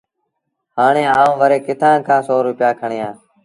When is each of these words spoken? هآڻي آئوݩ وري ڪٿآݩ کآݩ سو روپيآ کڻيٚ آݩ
هآڻي 0.77 1.03
آئوݩ 1.17 1.37
وري 1.41 1.57
ڪٿآݩ 1.67 2.03
کآݩ 2.07 2.23
سو 2.27 2.35
روپيآ 2.47 2.69
کڻيٚ 2.79 3.03
آݩ 3.07 3.15